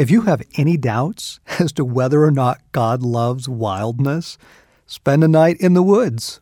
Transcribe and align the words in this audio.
If 0.00 0.10
you 0.10 0.22
have 0.22 0.40
any 0.56 0.78
doubts 0.78 1.40
as 1.58 1.72
to 1.72 1.84
whether 1.84 2.24
or 2.24 2.30
not 2.30 2.62
God 2.72 3.02
loves 3.02 3.50
wildness, 3.50 4.38
spend 4.86 5.22
a 5.22 5.28
night 5.28 5.58
in 5.60 5.74
the 5.74 5.82
woods, 5.82 6.40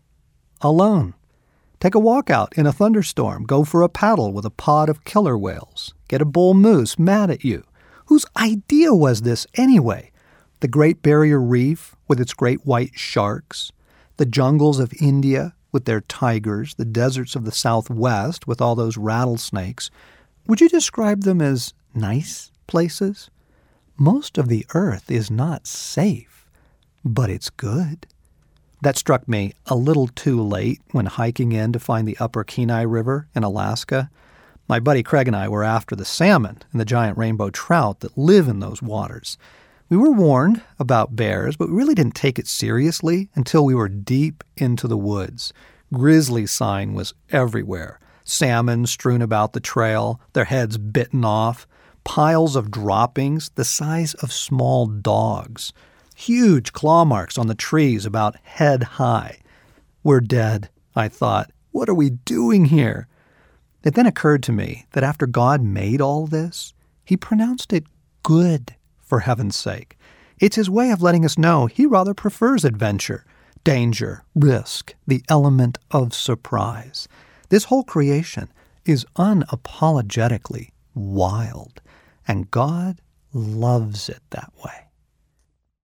alone. 0.61 1.15
Take 1.81 1.97
a 1.97 1.99
walk 1.99 2.31
out 2.31 2.57
in 2.57 2.67
a 2.67 2.73
thunderstorm. 2.73 3.43
Go 3.43 3.65
for 3.65 3.83
a 3.83 3.89
paddle 3.89 4.33
with 4.33 4.45
a 4.45 4.51
pod 4.51 4.89
of 4.89 5.03
killer 5.03 5.37
whales. 5.37 5.93
Get 6.07 6.23
a 6.23 6.25
bull 6.25 6.55
moose 6.55 7.01
mad 7.01 7.31
at 7.31 7.43
you. 7.43 7.65
Whose 8.07 8.25
idea 8.37 8.95
was 8.95 9.23
this 9.23 9.45
anyway? 9.55 10.13
The 10.61 10.69
Great 10.69 11.03
Barrier 11.03 11.41
Reef 11.41 11.97
with 12.07 12.21
its 12.21 12.35
great 12.35 12.65
white 12.65 12.93
sharks, 12.95 13.73
the 14.19 14.27
jungles 14.27 14.79
of 14.79 14.95
India 15.01 15.57
with 15.73 15.85
their 15.85 16.03
tigers, 16.03 16.77
the 16.77 16.85
deserts 16.85 17.35
of 17.35 17.45
the 17.45 17.51
Southwest 17.51 18.47
with 18.47 18.61
all 18.61 18.77
those 18.77 18.97
rattlesnakes. 18.97 19.91
Would 20.47 20.61
you 20.61 20.69
describe 20.69 21.25
them 21.25 21.43
as 21.43 21.75
nice 21.93 22.53
places? 22.69 23.31
Most 24.01 24.39
of 24.39 24.47
the 24.47 24.65
earth 24.75 25.11
is 25.11 25.29
not 25.29 25.67
safe, 25.67 26.47
but 27.05 27.31
it's 27.31 27.51
good. 27.51 28.07
That 28.81 28.97
struck 28.97 29.27
me 29.27 29.55
a 29.67 29.75
little 29.75 30.07
too 30.07 30.41
late 30.41 30.81
when 30.93 31.07
hiking 31.07 31.51
in 31.51 31.73
to 31.73 31.81
find 31.81 32.07
the 32.07 32.17
upper 32.21 32.45
Kenai 32.45 32.83
River 32.83 33.27
in 33.35 33.43
Alaska. 33.43 34.09
My 34.69 34.79
buddy 34.79 35.03
Craig 35.03 35.27
and 35.27 35.35
I 35.35 35.49
were 35.49 35.65
after 35.65 35.97
the 35.97 36.05
salmon 36.05 36.59
and 36.71 36.81
the 36.81 36.85
giant 36.85 37.19
rainbow 37.19 37.51
trout 37.51 37.99
that 37.99 38.17
live 38.17 38.47
in 38.47 38.61
those 38.61 38.81
waters. 38.81 39.37
We 39.89 39.97
were 39.97 40.13
warned 40.13 40.63
about 40.79 41.17
bears, 41.17 41.57
but 41.57 41.69
we 41.69 41.75
really 41.75 41.97
didn't 41.97 42.15
take 42.15 42.39
it 42.39 42.47
seriously 42.47 43.31
until 43.35 43.65
we 43.65 43.75
were 43.75 43.89
deep 43.89 44.45
into 44.57 44.87
the 44.87 44.97
woods. 44.97 45.53
Grizzly 45.93 46.47
sign 46.47 46.95
was 46.95 47.15
everywhere. 47.31 47.99
Salmon 48.23 48.87
strewn 48.87 49.23
about 49.23 49.55
the 49.55 49.61
trail, 49.61 50.21
their 50.35 50.45
heads 50.45 50.79
bitten 50.79 51.25
off, 51.25 51.67
piles 52.09 52.57
of 52.57 52.71
droppings 52.71 53.51
the 53.51 53.65
size 53.65 54.15
of 54.15 54.33
small 54.33 54.87
dogs 54.87 55.75
huge 56.19 56.73
claw 56.73 57.05
marks 57.05 57.39
on 57.39 57.47
the 57.47 57.55
trees 57.55 58.05
about 58.05 58.37
head 58.43 58.83
high. 58.83 59.39
We're 60.03 60.21
dead, 60.21 60.69
I 60.97 61.09
thought. 61.09 61.53
What 61.71 61.89
are 61.89 61.95
we 61.95 62.11
doing 62.11 62.65
here? 62.65 63.07
It 63.85 63.95
then 63.95 64.07
occurred 64.07 64.43
to 64.45 64.53
me 64.53 64.87
that 64.93 65.05
after 65.05 65.29
God 65.29 65.63
made 65.63 66.01
all 66.01 66.27
this, 66.27 66.75
He 67.05 67.17
pronounced 67.17 67.73
it 67.73 67.85
good, 68.25 68.75
for 68.99 69.21
heaven's 69.21 69.57
sake. 69.57 69.97
It's 70.41 70.57
His 70.57 70.69
way 70.69 70.91
of 70.91 71.03
letting 71.03 71.25
us 71.25 71.39
know 71.39 71.67
He 71.67 71.87
rather 71.87 72.15
prefers 72.15 72.65
adventure, 72.65 73.25
danger, 73.63 74.25
risk, 74.35 74.95
the 75.07 75.23
element 75.29 75.79
of 75.93 76.15
surprise. 76.15 77.07
This 77.49 77.65
whole 77.65 77.85
creation 77.85 78.49
is 78.85 79.07
unapologetically 79.17 80.71
wild, 80.97 81.81
and 82.29 82.51
God 82.51 83.01
loves 83.33 84.09
it 84.09 84.21
that 84.31 84.53
way. 84.65 84.88